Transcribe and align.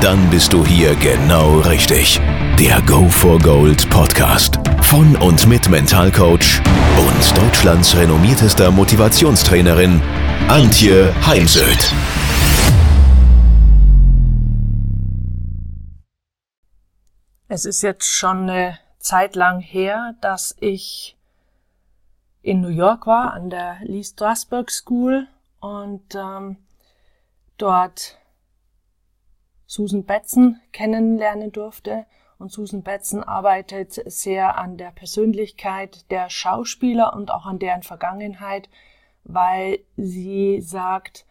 Dann 0.00 0.30
bist 0.30 0.54
du 0.54 0.64
hier 0.64 0.94
genau 0.94 1.58
richtig. 1.58 2.18
Der 2.58 2.80
Go 2.86 3.06
for 3.10 3.38
Gold 3.38 3.90
Podcast 3.90 4.58
von 4.80 5.14
und 5.16 5.46
mit 5.46 5.68
Mentalcoach 5.68 6.62
und 6.96 7.36
Deutschlands 7.36 7.94
renommiertester 7.94 8.70
Motivationstrainerin 8.70 10.00
Antje 10.48 11.14
Heimsöth. 11.26 11.92
Es 17.48 17.66
ist 17.66 17.82
jetzt 17.82 18.06
schon 18.06 18.48
eine 18.48 18.78
Zeit 19.00 19.36
lang 19.36 19.60
her, 19.60 20.14
dass 20.22 20.56
ich 20.60 21.18
in 22.40 22.62
New 22.62 22.68
York 22.68 23.06
war, 23.06 23.34
an 23.34 23.50
der 23.50 23.76
Lee 23.82 24.02
Strasberg 24.02 24.70
School 24.70 25.28
und 25.60 26.14
ähm, 26.14 26.56
dort 27.58 28.19
Susan 29.70 30.02
Betzen 30.02 30.60
kennenlernen 30.72 31.52
durfte. 31.52 32.04
Und 32.40 32.50
Susan 32.50 32.82
Betzen 32.82 33.22
arbeitet 33.22 33.92
sehr 34.10 34.58
an 34.58 34.76
der 34.76 34.90
Persönlichkeit 34.90 36.10
der 36.10 36.28
Schauspieler 36.28 37.14
und 37.14 37.30
auch 37.30 37.46
an 37.46 37.60
deren 37.60 37.84
Vergangenheit, 37.84 38.68
weil 39.22 39.78
sie 39.96 40.60
sagt, 40.60 41.24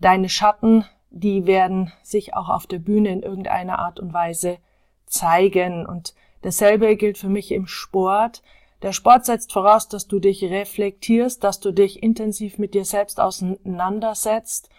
deine 0.00 0.30
Schatten, 0.30 0.86
die 1.10 1.44
werden 1.44 1.92
sich 2.02 2.32
auch 2.32 2.48
auf 2.48 2.66
der 2.66 2.78
Bühne 2.78 3.10
in 3.10 3.22
irgendeiner 3.22 3.78
Art 3.78 4.00
und 4.00 4.14
Weise 4.14 4.56
zeigen. 5.04 5.84
Und 5.84 6.14
dasselbe 6.40 6.96
gilt 6.96 7.18
für 7.18 7.28
mich 7.28 7.52
im 7.52 7.66
Sport. 7.66 8.42
Der 8.80 8.94
Sport 8.94 9.26
setzt 9.26 9.52
voraus, 9.52 9.86
dass 9.86 10.08
du 10.08 10.18
dich 10.18 10.42
reflektierst, 10.44 11.44
dass 11.44 11.60
du 11.60 11.72
dich 11.72 12.02
intensiv 12.02 12.56
mit 12.56 12.72
dir 12.72 12.86
selbst 12.86 13.20
auseinandersetzt 13.20 14.70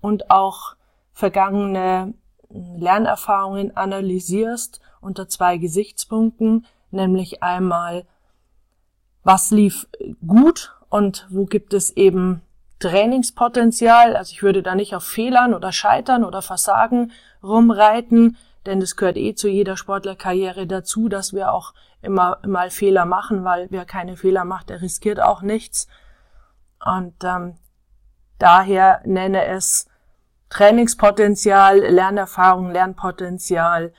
und 0.00 0.30
auch 0.30 0.76
vergangene 1.12 2.14
Lernerfahrungen 2.48 3.76
analysierst 3.76 4.80
unter 5.00 5.28
zwei 5.28 5.58
Gesichtspunkten, 5.58 6.66
nämlich 6.90 7.42
einmal, 7.42 8.04
was 9.24 9.50
lief 9.50 9.88
gut 10.26 10.74
und 10.88 11.26
wo 11.30 11.46
gibt 11.46 11.74
es 11.74 11.90
eben 11.90 12.42
Trainingspotenzial. 12.78 14.16
Also 14.16 14.32
ich 14.32 14.42
würde 14.42 14.62
da 14.62 14.74
nicht 14.74 14.94
auf 14.94 15.04
Fehlern 15.04 15.54
oder 15.54 15.72
Scheitern 15.72 16.24
oder 16.24 16.42
Versagen 16.42 17.12
rumreiten, 17.42 18.36
denn 18.66 18.82
es 18.82 18.96
gehört 18.96 19.16
eh 19.16 19.34
zu 19.34 19.48
jeder 19.48 19.76
Sportlerkarriere 19.76 20.66
dazu, 20.66 21.08
dass 21.08 21.32
wir 21.32 21.52
auch 21.52 21.74
immer 22.00 22.38
mal 22.46 22.70
Fehler 22.70 23.04
machen, 23.04 23.44
weil 23.44 23.68
wer 23.70 23.84
keine 23.84 24.16
Fehler 24.16 24.44
macht, 24.44 24.70
der 24.70 24.82
riskiert 24.82 25.20
auch 25.20 25.42
nichts. 25.42 25.86
Und 26.84 27.14
ähm, 27.22 27.54
daher 28.38 29.00
nenne 29.04 29.46
es 29.46 29.86
Trainingspotenzial, 30.52 31.78
Lernerfahrung, 31.78 32.70
Lernpotenzial 32.70 33.94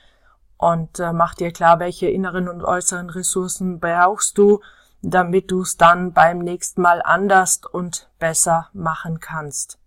und 0.58 1.00
äh, 1.00 1.12
mach 1.12 1.34
dir 1.34 1.52
klar, 1.52 1.80
welche 1.80 2.08
inneren 2.08 2.48
und 2.48 2.64
äußeren 2.64 3.10
Ressourcen 3.10 3.80
brauchst 3.80 4.38
du, 4.38 4.62
damit 5.02 5.50
du 5.50 5.62
es 5.62 5.78
dann 5.78 6.14
beim 6.14 6.38
nächsten 6.38 6.84
Mal 6.84 7.02
anders 7.02 7.62
und 7.72 8.08
besser 8.20 8.70
machen 8.72 9.20
kannst. 9.20 9.80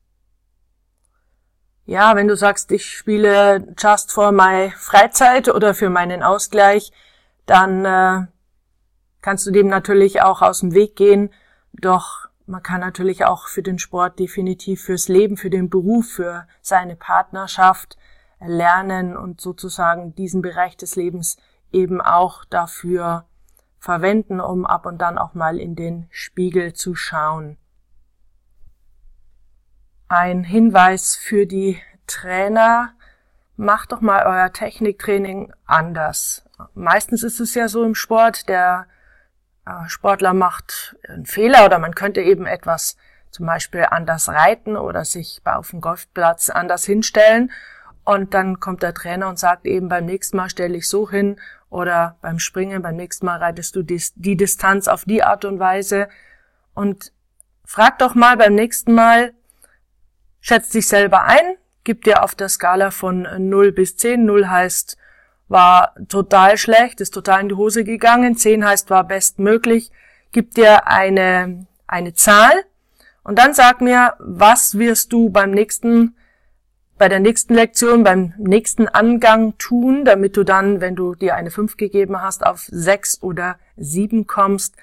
Ja, 1.84 2.16
wenn 2.16 2.26
du 2.26 2.34
sagst, 2.34 2.72
ich 2.72 2.84
spiele 2.84 3.72
just 3.78 4.10
for 4.10 4.32
my 4.32 4.72
Freizeit 4.76 5.48
oder 5.48 5.72
für 5.72 5.88
meinen 5.88 6.24
Ausgleich, 6.24 6.90
dann 7.46 7.84
äh, 7.84 8.26
kannst 9.22 9.46
du 9.46 9.52
dem 9.52 9.68
natürlich 9.68 10.20
auch 10.20 10.42
aus 10.42 10.60
dem 10.60 10.74
Weg 10.74 10.96
gehen. 10.96 11.30
Doch 11.74 12.25
man 12.46 12.62
kann 12.62 12.80
natürlich 12.80 13.24
auch 13.24 13.48
für 13.48 13.62
den 13.62 13.78
Sport 13.78 14.18
definitiv 14.18 14.82
fürs 14.84 15.08
Leben, 15.08 15.36
für 15.36 15.50
den 15.50 15.68
Beruf, 15.68 16.06
für 16.08 16.46
seine 16.62 16.96
Partnerschaft 16.96 17.96
lernen 18.40 19.16
und 19.16 19.40
sozusagen 19.40 20.14
diesen 20.14 20.42
Bereich 20.42 20.76
des 20.76 20.96
Lebens 20.96 21.36
eben 21.72 22.00
auch 22.00 22.44
dafür 22.44 23.26
verwenden, 23.78 24.40
um 24.40 24.64
ab 24.64 24.86
und 24.86 24.98
dann 24.98 25.18
auch 25.18 25.34
mal 25.34 25.58
in 25.58 25.74
den 25.74 26.06
Spiegel 26.10 26.72
zu 26.72 26.94
schauen 26.94 27.58
ein 30.08 30.44
Hinweis 30.44 31.16
für 31.16 31.46
die 31.46 31.80
Trainer, 32.06 32.92
macht 33.56 33.92
doch 33.92 34.00
mal 34.00 34.24
euer 34.24 34.52
Techniktraining 34.52 35.52
anders. 35.66 36.44
Meistens 36.74 37.22
ist 37.22 37.40
es 37.40 37.54
ja 37.54 37.68
so 37.68 37.84
im 37.84 37.94
Sport, 37.94 38.48
der 38.48 38.86
Sportler 39.88 40.32
macht 40.34 40.96
einen 41.08 41.26
Fehler 41.26 41.64
oder 41.64 41.78
man 41.78 41.94
könnte 41.94 42.20
eben 42.20 42.46
etwas 42.46 42.96
zum 43.30 43.46
Beispiel 43.46 43.86
anders 43.90 44.28
reiten 44.28 44.76
oder 44.76 45.04
sich 45.04 45.40
auf 45.44 45.70
dem 45.70 45.80
Golfplatz 45.80 46.50
anders 46.50 46.84
hinstellen. 46.84 47.50
Und 48.04 48.34
dann 48.34 48.60
kommt 48.60 48.82
der 48.82 48.94
Trainer 48.94 49.28
und 49.28 49.38
sagt 49.38 49.66
eben 49.66 49.88
beim 49.88 50.06
nächsten 50.06 50.36
Mal 50.36 50.48
stelle 50.48 50.76
ich 50.76 50.88
so 50.88 51.10
hin 51.10 51.40
oder 51.68 52.16
beim 52.22 52.38
Springen 52.38 52.80
beim 52.82 52.96
nächsten 52.96 53.26
Mal 53.26 53.38
reitest 53.38 53.74
du 53.74 53.82
die, 53.82 54.02
die 54.14 54.36
Distanz 54.36 54.86
auf 54.86 55.04
die 55.04 55.24
Art 55.24 55.44
und 55.44 55.58
Weise. 55.58 56.08
Und 56.74 57.12
frag 57.64 57.98
doch 57.98 58.14
mal 58.14 58.36
beim 58.36 58.54
nächsten 58.54 58.94
Mal, 58.94 59.34
schätzt 60.40 60.72
dich 60.74 60.86
selber 60.86 61.24
ein, 61.24 61.56
gib 61.82 62.04
dir 62.04 62.22
auf 62.22 62.36
der 62.36 62.48
Skala 62.48 62.92
von 62.92 63.26
0 63.48 63.72
bis 63.72 63.96
10, 63.96 64.24
0 64.24 64.48
heißt, 64.48 64.96
war 65.48 65.94
total 66.08 66.58
schlecht, 66.58 67.00
ist 67.00 67.14
total 67.14 67.42
in 67.42 67.48
die 67.50 67.54
Hose 67.54 67.84
gegangen, 67.84 68.36
10 68.36 68.64
heißt, 68.64 68.90
war 68.90 69.04
bestmöglich, 69.04 69.92
gib 70.32 70.54
dir 70.54 70.88
eine, 70.88 71.66
eine 71.86 72.14
Zahl 72.14 72.52
und 73.22 73.38
dann 73.38 73.54
sag 73.54 73.80
mir, 73.80 74.14
was 74.18 74.78
wirst 74.78 75.12
du 75.12 75.30
beim 75.30 75.50
nächsten 75.50 76.16
bei 76.98 77.08
der 77.08 77.20
nächsten 77.20 77.54
Lektion, 77.54 78.04
beim 78.04 78.32
nächsten 78.38 78.88
Angang 78.88 79.58
tun, 79.58 80.04
damit 80.04 80.36
du 80.36 80.44
dann, 80.44 80.80
wenn 80.80 80.96
du 80.96 81.14
dir 81.14 81.34
eine 81.34 81.50
5 81.50 81.76
gegeben 81.76 82.20
hast, 82.22 82.44
auf 82.44 82.66
6 82.70 83.22
oder 83.22 83.58
7 83.76 84.26
kommst. 84.26 84.76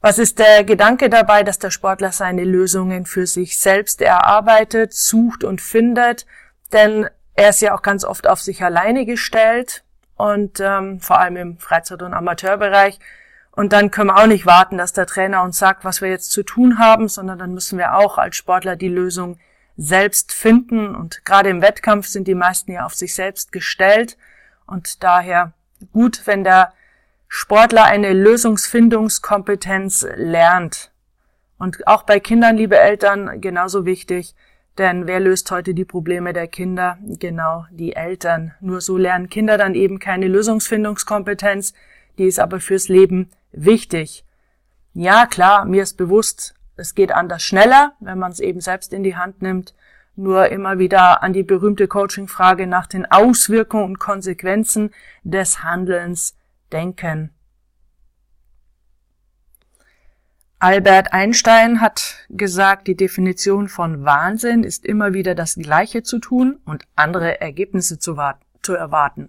Was 0.00 0.18
ist 0.18 0.38
der 0.38 0.64
Gedanke 0.64 1.10
dabei, 1.10 1.42
dass 1.42 1.58
der 1.58 1.70
Sportler 1.70 2.12
seine 2.12 2.44
Lösungen 2.44 3.06
für 3.06 3.26
sich 3.26 3.58
selbst 3.58 4.00
erarbeitet, 4.00 4.92
sucht 4.94 5.44
und 5.44 5.60
findet? 5.60 6.26
Denn 6.72 7.06
er 7.34 7.50
ist 7.50 7.60
ja 7.60 7.74
auch 7.74 7.82
ganz 7.82 8.04
oft 8.04 8.26
auf 8.26 8.40
sich 8.40 8.62
alleine 8.62 9.06
gestellt 9.06 9.84
und 10.16 10.60
ähm, 10.60 11.00
vor 11.00 11.18
allem 11.18 11.36
im 11.36 11.58
Freizeit- 11.58 12.02
und 12.02 12.14
Amateurbereich. 12.14 12.98
Und 13.50 13.72
dann 13.72 13.90
können 13.90 14.10
wir 14.10 14.18
auch 14.18 14.26
nicht 14.26 14.46
warten, 14.46 14.78
dass 14.78 14.92
der 14.92 15.06
Trainer 15.06 15.42
uns 15.42 15.58
sagt, 15.58 15.84
was 15.84 16.00
wir 16.00 16.08
jetzt 16.08 16.30
zu 16.30 16.42
tun 16.42 16.78
haben, 16.78 17.08
sondern 17.08 17.38
dann 17.38 17.54
müssen 17.54 17.78
wir 17.78 17.94
auch 17.94 18.18
als 18.18 18.36
Sportler 18.36 18.76
die 18.76 18.88
Lösung 18.88 19.38
selbst 19.76 20.32
finden. 20.32 20.94
Und 20.94 21.24
gerade 21.24 21.50
im 21.50 21.62
Wettkampf 21.62 22.06
sind 22.06 22.26
die 22.26 22.34
meisten 22.34 22.72
ja 22.72 22.84
auf 22.84 22.94
sich 22.94 23.14
selbst 23.14 23.52
gestellt. 23.52 24.16
Und 24.66 25.02
daher 25.04 25.52
gut, 25.92 26.22
wenn 26.26 26.42
der 26.44 26.72
Sportler 27.28 27.84
eine 27.84 28.12
Lösungsfindungskompetenz 28.12 30.06
lernt. 30.14 30.92
Und 31.58 31.86
auch 31.86 32.02
bei 32.02 32.20
Kindern, 32.20 32.56
liebe 32.56 32.78
Eltern, 32.78 33.40
genauso 33.40 33.84
wichtig, 33.86 34.34
denn 34.78 35.06
wer 35.06 35.20
löst 35.20 35.50
heute 35.50 35.74
die 35.74 35.84
Probleme 35.84 36.32
der 36.32 36.48
Kinder? 36.48 36.98
Genau 37.02 37.66
die 37.70 37.94
Eltern. 37.94 38.54
Nur 38.60 38.80
so 38.80 38.96
lernen 38.96 39.28
Kinder 39.28 39.56
dann 39.56 39.74
eben 39.74 39.98
keine 39.98 40.26
Lösungsfindungskompetenz, 40.26 41.74
die 42.18 42.24
ist 42.24 42.40
aber 42.40 42.60
fürs 42.60 42.88
Leben 42.88 43.30
wichtig. 43.52 44.24
Ja, 44.92 45.26
klar, 45.26 45.64
mir 45.64 45.82
ist 45.82 45.96
bewusst, 45.96 46.54
es 46.76 46.94
geht 46.94 47.12
anders 47.12 47.42
schneller, 47.42 47.92
wenn 48.00 48.18
man 48.18 48.32
es 48.32 48.40
eben 48.40 48.60
selbst 48.60 48.92
in 48.92 49.02
die 49.02 49.16
Hand 49.16 49.42
nimmt. 49.42 49.74
Nur 50.16 50.50
immer 50.50 50.78
wieder 50.78 51.22
an 51.22 51.32
die 51.32 51.42
berühmte 51.42 51.88
Coaching-Frage 51.88 52.66
nach 52.66 52.86
den 52.86 53.04
Auswirkungen 53.04 53.84
und 53.84 53.98
Konsequenzen 53.98 54.90
des 55.24 55.64
Handelns 55.64 56.36
Denken. 56.72 57.30
Albert 60.64 61.12
Einstein 61.12 61.82
hat 61.82 62.24
gesagt, 62.30 62.86
die 62.86 62.96
Definition 62.96 63.68
von 63.68 64.06
Wahnsinn 64.06 64.64
ist 64.64 64.86
immer 64.86 65.12
wieder 65.12 65.34
das 65.34 65.56
Gleiche 65.56 66.02
zu 66.02 66.18
tun 66.18 66.58
und 66.64 66.84
andere 66.96 67.38
Ergebnisse 67.38 67.98
zu, 67.98 68.16
zu 68.62 68.72
erwarten. 68.72 69.28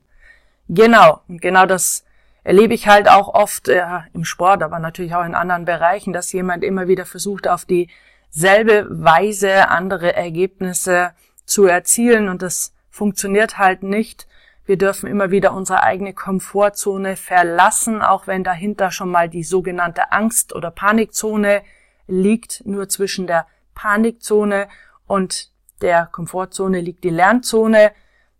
Genau, 0.70 1.20
genau 1.28 1.66
das 1.66 2.06
erlebe 2.46 2.74
ich 2.74 2.88
halt 2.88 3.10
auch 3.10 3.28
oft 3.28 3.68
äh, 3.68 3.84
im 4.14 4.24
Sport, 4.24 4.64
aber 4.64 4.80
natürlich 4.80 5.14
auch 5.14 5.26
in 5.26 5.36
anderen 5.36 5.66
Bereichen, 5.66 6.14
dass 6.14 6.32
jemand 6.32 6.64
immer 6.64 6.88
wieder 6.88 7.06
versucht, 7.06 7.50
auf 7.50 7.66
dieselbe 7.66 8.88
Weise 8.90 9.68
andere 9.68 10.16
Ergebnisse 10.16 11.12
zu 11.44 11.66
erzielen 11.66 12.30
und 12.30 12.44
das 12.44 12.72
funktioniert 12.90 13.58
halt 13.58 13.84
nicht, 13.84 14.26
wir 14.65 14.77
dürfen 14.77 15.07
immer 15.07 15.31
wieder 15.31 15.53
unsere 15.53 15.83
eigene 15.83 16.13
Komfortzone 16.13 17.15
verlassen, 17.15 18.01
auch 18.01 18.27
wenn 18.27 18.44
dahinter 18.44 18.91
schon 18.91 19.12
mal 19.12 19.29
die 19.29 19.44
sogenannte 19.44 20.12
Angst- 20.12 20.53
oder 20.53 20.71
Panikzone 20.71 21.62
liegt 22.07 22.65
nur 22.65 22.89
zwischen 22.89 23.27
der 23.27 23.47
Panikzone 23.73 24.67
und 25.07 25.51
der 25.81 26.07
Komfortzone 26.12 26.81
liegt 26.81 27.03
die 27.03 27.09
Lernzone. 27.09 27.91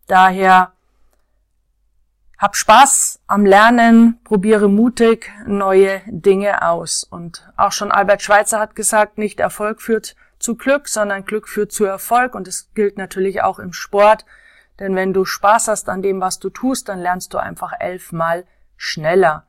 Daher 0.08 0.72
hab 2.38 2.56
Spaß 2.56 3.22
am 3.28 3.46
Lernen, 3.46 4.20
probiere 4.24 4.68
mutig 4.68 5.32
neue 5.46 6.02
Dinge 6.08 6.64
aus. 6.64 7.04
Und 7.04 7.48
auch 7.56 7.72
schon 7.72 7.92
Albert 7.92 8.22
Schweitzer 8.22 8.60
hat 8.60 8.76
gesagt, 8.76 9.18
nicht 9.18 9.40
Erfolg 9.40 9.82
führt 9.82 10.16
zu 10.40 10.56
Glück, 10.56 10.88
sondern 10.88 11.26
Glück 11.26 11.48
führt 11.48 11.72
zu 11.72 11.86
Erfolg. 11.86 12.36
Und 12.36 12.48
es 12.48 12.72
gilt 12.74 12.98
natürlich 12.98 13.42
auch 13.42 13.60
im 13.60 13.74
Sport. 13.74 14.26
Denn 14.80 14.96
wenn 14.96 15.14
du 15.14 15.26
Spaß 15.26 15.70
hast 15.70 15.90
an 15.90 16.02
dem, 16.02 16.22
was 16.22 16.40
du 16.40 16.50
tust, 16.50 16.90
dann 16.90 17.00
lernst 17.00 17.34
du 17.34 17.38
einfach 17.38 17.74
elfmal 17.80 18.46
schneller. 18.78 19.46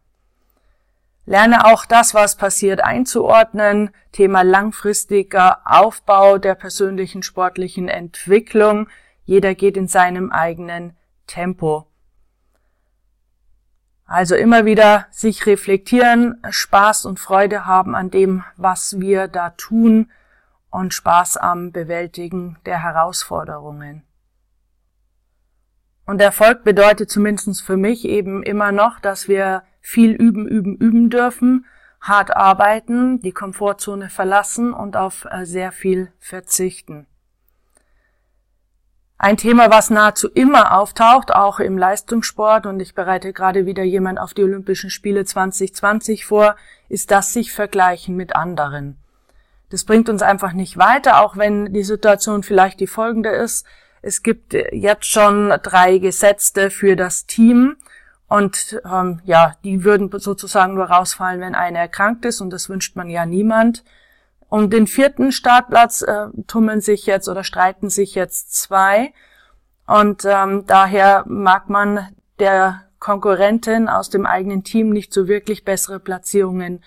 Lerne 1.24 1.64
auch 1.66 1.86
das, 1.86 2.14
was 2.14 2.36
passiert, 2.36 2.82
einzuordnen. 2.82 3.90
Thema 4.12 4.42
langfristiger 4.42 5.60
Aufbau 5.64 6.38
der 6.38 6.54
persönlichen 6.54 7.24
sportlichen 7.24 7.88
Entwicklung. 7.88 8.88
Jeder 9.24 9.56
geht 9.56 9.76
in 9.76 9.88
seinem 9.88 10.30
eigenen 10.30 10.96
Tempo. 11.26 11.88
Also 14.06 14.36
immer 14.36 14.64
wieder 14.64 15.06
sich 15.10 15.46
reflektieren, 15.46 16.40
Spaß 16.48 17.06
und 17.06 17.18
Freude 17.18 17.66
haben 17.66 17.96
an 17.96 18.10
dem, 18.10 18.44
was 18.56 19.00
wir 19.00 19.26
da 19.26 19.50
tun 19.50 20.12
und 20.70 20.94
Spaß 20.94 21.38
am 21.38 21.72
Bewältigen 21.72 22.56
der 22.66 22.84
Herausforderungen. 22.84 24.04
Und 26.06 26.20
Erfolg 26.20 26.62
bedeutet 26.62 27.10
zumindest 27.10 27.62
für 27.62 27.76
mich 27.76 28.04
eben 28.04 28.42
immer 28.42 28.72
noch, 28.72 29.00
dass 29.00 29.28
wir 29.28 29.64
viel 29.80 30.12
üben, 30.12 30.46
üben, 30.46 30.76
üben 30.76 31.10
dürfen, 31.10 31.66
hart 32.00 32.34
arbeiten, 32.34 33.20
die 33.20 33.32
Komfortzone 33.32 34.08
verlassen 34.08 34.72
und 34.72 34.96
auf 34.96 35.26
äh, 35.30 35.44
sehr 35.44 35.72
viel 35.72 36.12
verzichten. 36.18 37.06
Ein 39.18 39.38
Thema, 39.38 39.70
was 39.70 39.88
nahezu 39.88 40.28
immer 40.28 40.76
auftaucht, 40.78 41.34
auch 41.34 41.58
im 41.58 41.78
Leistungssport, 41.78 42.66
und 42.66 42.80
ich 42.80 42.94
bereite 42.94 43.32
gerade 43.32 43.64
wieder 43.64 43.82
jemand 43.82 44.20
auf 44.20 44.34
die 44.34 44.44
Olympischen 44.44 44.90
Spiele 44.90 45.24
2020 45.24 46.26
vor, 46.26 46.54
ist 46.88 47.10
das 47.10 47.32
sich 47.32 47.52
vergleichen 47.52 48.14
mit 48.14 48.36
anderen. 48.36 48.98
Das 49.70 49.84
bringt 49.84 50.08
uns 50.08 50.22
einfach 50.22 50.52
nicht 50.52 50.76
weiter, 50.76 51.22
auch 51.22 51.36
wenn 51.36 51.72
die 51.72 51.82
Situation 51.82 52.42
vielleicht 52.42 52.78
die 52.78 52.86
folgende 52.86 53.30
ist. 53.30 53.66
Es 54.02 54.22
gibt 54.22 54.52
jetzt 54.52 55.06
schon 55.06 55.48
drei 55.62 55.98
Gesetzte 55.98 56.70
für 56.70 56.96
das 56.96 57.26
Team 57.26 57.76
und 58.28 58.80
ähm, 58.84 59.20
ja, 59.24 59.54
die 59.64 59.84
würden 59.84 60.10
sozusagen 60.18 60.74
nur 60.74 60.86
rausfallen, 60.86 61.40
wenn 61.40 61.54
einer 61.54 61.78
erkrankt 61.78 62.24
ist 62.24 62.40
und 62.40 62.50
das 62.50 62.68
wünscht 62.68 62.96
man 62.96 63.08
ja 63.08 63.24
niemand. 63.26 63.84
Um 64.48 64.70
den 64.70 64.86
vierten 64.86 65.32
Startplatz 65.32 66.02
äh, 66.02 66.28
tummeln 66.46 66.80
sich 66.80 67.06
jetzt 67.06 67.28
oder 67.28 67.44
streiten 67.44 67.90
sich 67.90 68.14
jetzt 68.14 68.54
zwei. 68.54 69.12
Und 69.86 70.24
ähm, 70.24 70.64
daher 70.66 71.24
mag 71.26 71.68
man 71.68 72.08
der 72.38 72.82
Konkurrentin 72.98 73.88
aus 73.88 74.10
dem 74.10 74.26
eigenen 74.26 74.64
Team 74.64 74.90
nicht 74.90 75.12
so 75.12 75.28
wirklich 75.28 75.64
bessere 75.64 76.00
Platzierungen 76.00 76.82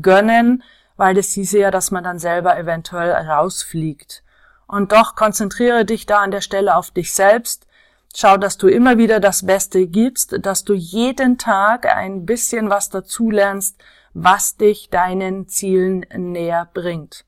gönnen, 0.00 0.62
weil 0.96 1.14
das 1.14 1.30
hieße 1.32 1.58
ja, 1.58 1.70
dass 1.70 1.90
man 1.90 2.04
dann 2.04 2.18
selber 2.18 2.58
eventuell 2.58 3.12
rausfliegt. 3.12 4.22
Und 4.66 4.92
doch 4.92 5.16
konzentriere 5.16 5.84
dich 5.84 6.06
da 6.06 6.18
an 6.18 6.30
der 6.30 6.40
Stelle 6.40 6.76
auf 6.76 6.90
dich 6.90 7.12
selbst. 7.12 7.66
Schau, 8.14 8.36
dass 8.36 8.58
du 8.58 8.68
immer 8.68 8.98
wieder 8.98 9.20
das 9.20 9.46
Beste 9.46 9.86
gibst, 9.86 10.36
dass 10.44 10.64
du 10.64 10.74
jeden 10.74 11.38
Tag 11.38 11.86
ein 11.86 12.26
bisschen 12.26 12.68
was 12.68 12.90
dazulernst, 12.90 13.76
was 14.14 14.56
dich 14.56 14.90
deinen 14.90 15.48
Zielen 15.48 16.04
näher 16.14 16.68
bringt. 16.74 17.24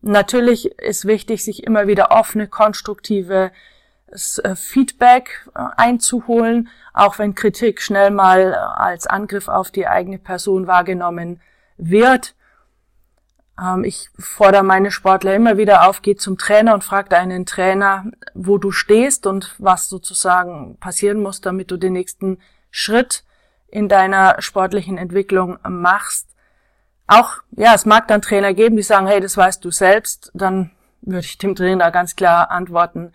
Natürlich 0.00 0.66
ist 0.78 1.06
wichtig, 1.06 1.44
sich 1.44 1.64
immer 1.64 1.86
wieder 1.86 2.10
offene, 2.10 2.48
konstruktive 2.48 3.52
äh, 4.42 4.56
Feedback 4.56 5.48
äh, 5.54 5.60
einzuholen, 5.76 6.68
auch 6.92 7.18
wenn 7.18 7.34
Kritik 7.34 7.80
schnell 7.80 8.10
mal 8.10 8.54
als 8.54 9.06
Angriff 9.06 9.48
auf 9.48 9.70
die 9.70 9.86
eigene 9.86 10.18
Person 10.18 10.66
wahrgenommen 10.66 11.40
wird. 11.76 12.34
Ähm, 13.60 13.84
ich 13.84 14.10
fordere 14.18 14.62
meine 14.62 14.90
Sportler 14.90 15.34
immer 15.34 15.56
wieder 15.56 15.88
auf, 15.88 16.02
geh 16.02 16.16
zum 16.16 16.38
Trainer 16.38 16.74
und 16.74 16.84
frag 16.84 17.10
deinen 17.10 17.46
Trainer, 17.46 18.04
wo 18.34 18.58
du 18.58 18.70
stehst 18.70 19.26
und 19.26 19.54
was 19.58 19.88
sozusagen 19.88 20.76
passieren 20.78 21.20
muss, 21.20 21.40
damit 21.40 21.70
du 21.70 21.76
den 21.76 21.94
nächsten 21.94 22.38
Schritt 22.70 23.24
in 23.68 23.88
deiner 23.88 24.36
sportlichen 24.40 24.98
Entwicklung 24.98 25.58
machst. 25.68 26.28
Auch, 27.06 27.38
ja, 27.52 27.74
es 27.74 27.86
mag 27.86 28.08
dann 28.08 28.22
Trainer 28.22 28.54
geben, 28.54 28.76
die 28.76 28.82
sagen, 28.82 29.06
hey, 29.06 29.20
das 29.20 29.36
weißt 29.36 29.64
du 29.64 29.70
selbst. 29.70 30.30
Dann 30.34 30.70
würde 31.00 31.26
ich 31.26 31.38
dem 31.38 31.54
Trainer 31.54 31.90
ganz 31.90 32.16
klar 32.16 32.50
antworten, 32.50 33.12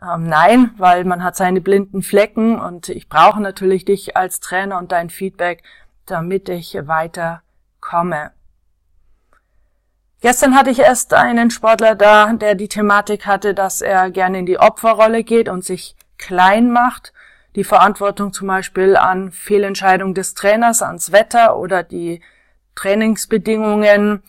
ähm, 0.00 0.28
nein, 0.28 0.72
weil 0.76 1.04
man 1.04 1.24
hat 1.24 1.36
seine 1.36 1.60
blinden 1.60 2.02
Flecken 2.02 2.60
und 2.60 2.88
ich 2.90 3.08
brauche 3.08 3.40
natürlich 3.40 3.84
dich 3.84 4.16
als 4.16 4.40
Trainer 4.40 4.78
und 4.78 4.92
dein 4.92 5.10
Feedback, 5.10 5.62
damit 6.04 6.48
ich 6.48 6.76
weiter 6.86 7.42
komme. 7.80 8.32
Gestern 10.20 10.56
hatte 10.56 10.70
ich 10.70 10.78
erst 10.78 11.14
einen 11.14 11.50
Sportler 11.50 11.94
da, 11.94 12.32
der 12.32 12.54
die 12.54 12.68
Thematik 12.68 13.26
hatte, 13.26 13.54
dass 13.54 13.80
er 13.80 14.10
gerne 14.10 14.38
in 14.38 14.46
die 14.46 14.58
Opferrolle 14.58 15.24
geht 15.24 15.48
und 15.48 15.64
sich 15.64 15.94
klein 16.18 16.70
macht 16.70 17.12
die 17.56 17.64
Verantwortung 17.64 18.34
zum 18.34 18.48
Beispiel 18.48 18.96
an 18.96 19.32
Fehlentscheidung 19.32 20.14
des 20.14 20.34
Trainers, 20.34 20.82
ans 20.82 21.10
Wetter 21.10 21.56
oder 21.56 21.82
die 21.82 22.20
Trainingsbedingungen 22.74 24.22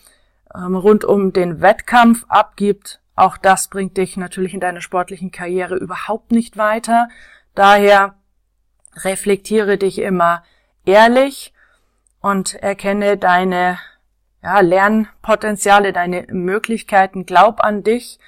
ähm, 0.56 0.75
rund 0.75 1.04
um 1.04 1.34
den 1.34 1.62
Wettkampf 1.62 2.25
abgibt. 2.30 3.01
Auch 3.16 3.38
das 3.38 3.68
bringt 3.68 3.98
dich 3.98 4.16
natürlich 4.16 4.54
in 4.54 4.62
deiner 4.62 4.80
sportlichen 4.80 5.31
Karriere 5.31 5.75
überhaupt 5.75 6.31
nicht 6.31 6.56
weiter. 6.56 7.10
Daher 7.54 8.16
reflektiere 8.95 9.78
dich 9.78 10.00
immer 10.00 10.44
ehrlich 10.86 11.54
und 12.22 12.56
erkenne 12.56 13.18
deine 13.18 13.78
ja, 14.44 14.60
Lernpotenziale, 14.60 15.94
deine 15.94 16.25
Möglichkeiten, 16.30 17.25
glaub 17.25 17.62
an 17.63 17.84
dich 17.84 18.19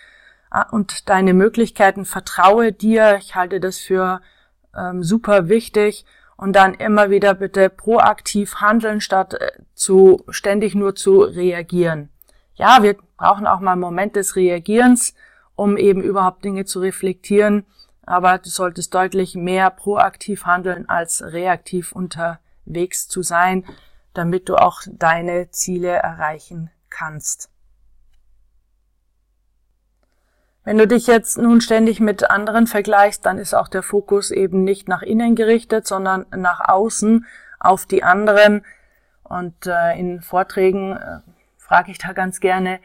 äh, 0.51 0.63
und 0.71 1.09
deine 1.09 1.33
Möglichkeiten, 1.33 2.05
vertraue 2.05 2.71
dir. 2.71 3.17
Ich 3.19 3.35
halte 3.35 3.59
das 3.59 3.77
für 3.77 4.21
ähm, 4.75 5.03
super 5.03 5.49
wichtig 5.49 6.05
und 6.37 6.53
dann 6.55 6.73
immer 6.73 7.09
wieder 7.09 7.33
bitte 7.33 7.69
proaktiv 7.69 8.55
handeln, 8.55 9.01
statt 9.01 9.33
äh, 9.33 9.51
zu 9.73 10.23
ständig 10.29 10.75
nur 10.75 10.95
zu 10.95 11.21
reagieren. 11.21 12.09
Ja, 12.55 12.81
wir 12.81 12.97
brauchen 13.17 13.47
auch 13.47 13.59
mal 13.59 13.73
einen 13.73 13.81
Moment 13.81 14.15
des 14.15 14.35
Reagierens, 14.35 15.13
um 15.55 15.77
eben 15.77 16.01
überhaupt 16.01 16.43
Dinge 16.43 16.65
zu 16.65 16.79
reflektieren, 16.79 17.65
aber 18.05 18.37
du 18.37 18.49
solltest 18.49 18.93
deutlich 18.93 19.35
mehr 19.35 19.69
proaktiv 19.69 20.45
handeln 20.45 20.87
als 20.89 21.21
reaktiv 21.21 21.91
unterwegs 21.91 23.07
zu 23.07 23.21
sein, 23.21 23.65
damit 24.13 24.49
du 24.49 24.55
auch 24.55 24.81
deine 24.87 25.51
Ziele 25.51 25.89
erreichen 25.89 26.69
kannst. 26.89 27.49
Wenn 30.63 30.77
du 30.77 30.87
dich 30.87 31.07
jetzt 31.07 31.37
nun 31.37 31.61
ständig 31.61 31.99
mit 31.99 32.29
anderen 32.29 32.67
vergleichst, 32.67 33.25
dann 33.25 33.37
ist 33.37 33.53
auch 33.53 33.69
der 33.69 33.81
Fokus 33.81 34.29
eben 34.29 34.63
nicht 34.63 34.87
nach 34.87 35.01
innen 35.01 35.35
gerichtet, 35.35 35.87
sondern 35.87 36.25
nach 36.35 36.59
außen 36.67 37.25
auf 37.59 37.85
die 37.85 38.03
anderen. 38.03 38.63
Und 39.23 39.65
äh, 39.65 39.97
in 39.97 40.21
Vorträgen 40.21 40.97
äh, 40.97 41.19
frage 41.57 41.91
ich 41.91 41.97
da 41.97 42.13
ganz 42.13 42.39
gerne, 42.39 42.79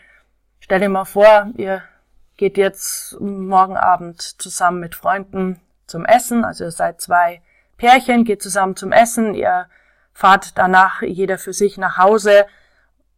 stell 0.61 0.81
dir 0.81 0.89
mal 0.89 1.05
vor, 1.05 1.51
ihr 1.57 1.83
geht 2.37 2.57
jetzt 2.57 3.21
morgen 3.21 3.77
Abend 3.77 4.21
zusammen 4.41 4.81
mit 4.81 4.95
Freunden 4.95 5.61
zum 5.87 6.05
Essen, 6.05 6.45
also 6.45 6.65
ihr 6.65 6.71
seid 6.71 7.01
zwei 7.01 7.43
Pärchen, 7.77 8.25
geht 8.25 8.43
zusammen 8.43 8.77
zum 8.77 8.93
Essen, 8.93 9.35
ihr 9.35 9.67
fahrt 10.15 10.57
danach 10.57 11.03
jeder 11.03 11.37
für 11.37 11.53
sich 11.53 11.77
nach 11.77 11.99
Hause. 11.99 12.47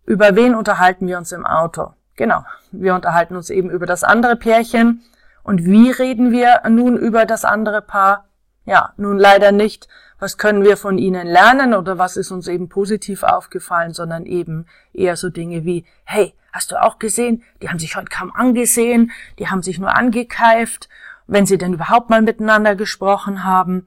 Über 0.04 0.34
wen 0.34 0.54
unterhalten 0.54 1.06
wir 1.06 1.18
uns 1.18 1.30
im 1.30 1.46
Auto? 1.46 1.92
Genau, 2.16 2.44
wir 2.72 2.94
unterhalten 2.94 3.36
uns 3.36 3.50
eben 3.50 3.70
über 3.70 3.86
das 3.86 4.02
andere 4.02 4.36
Pärchen. 4.36 5.02
Und 5.42 5.64
wie 5.64 5.90
reden 5.90 6.32
wir 6.32 6.62
nun 6.68 6.96
über 6.96 7.26
das 7.26 7.44
andere 7.44 7.82
Paar? 7.82 8.24
Ja, 8.64 8.94
nun 8.96 9.18
leider 9.18 9.52
nicht, 9.52 9.86
was 10.18 10.38
können 10.38 10.64
wir 10.64 10.76
von 10.76 10.98
ihnen 10.98 11.26
lernen 11.26 11.74
oder 11.74 11.98
was 11.98 12.16
ist 12.16 12.30
uns 12.30 12.48
eben 12.48 12.68
positiv 12.68 13.22
aufgefallen, 13.22 13.92
sondern 13.92 14.24
eben 14.24 14.66
eher 14.92 15.16
so 15.16 15.28
Dinge 15.28 15.64
wie, 15.64 15.84
hey, 16.04 16.34
hast 16.52 16.72
du 16.72 16.82
auch 16.82 16.98
gesehen, 16.98 17.44
die 17.62 17.68
haben 17.68 17.78
sich 17.78 17.96
heute 17.96 18.08
kaum 18.08 18.32
angesehen, 18.34 19.12
die 19.38 19.48
haben 19.48 19.62
sich 19.62 19.78
nur 19.78 19.94
angekeift, 19.94 20.88
wenn 21.26 21.46
sie 21.46 21.58
denn 21.58 21.74
überhaupt 21.74 22.08
mal 22.08 22.22
miteinander 22.22 22.74
gesprochen 22.74 23.44
haben. 23.44 23.86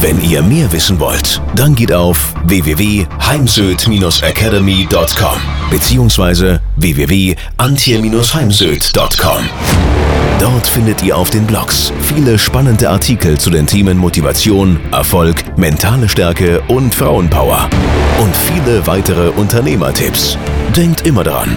Wenn 0.01 0.21
ihr 0.21 0.43
mehr 0.43 0.73
wissen 0.73 0.99
wollt, 0.99 1.41
dann 1.55 1.77
geht 1.77 1.93
auf 1.93 2.35
www.heimsöd-academy.com 2.45 5.41
bzw. 5.71 6.59
www.antje-heimsöd.com. 6.77 9.49
Dort 10.41 10.67
findet 10.67 11.05
ihr 11.05 11.17
auf 11.17 11.31
den 11.31 11.47
Blogs 11.47 11.93
viele 12.03 12.37
spannende 12.37 12.91
Artikel 12.91 13.39
zu 13.39 13.51
den 13.51 13.69
Themen 13.69 13.97
Motivation, 13.97 14.81
Erfolg, 14.91 15.57
mentale 15.57 16.09
Stärke 16.09 16.63
und 16.69 16.93
Frauenpower. 16.95 17.71
Und 18.21 18.37
viele 18.37 18.87
weitere 18.89 19.29
Unternehmertipps. 19.31 20.37
Denkt 20.77 21.07
immer 21.07 21.23
daran, 21.25 21.57